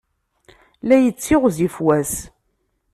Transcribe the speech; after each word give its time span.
La 0.87 0.97
yettiɣzif 1.03 1.75
wass. 1.85 2.13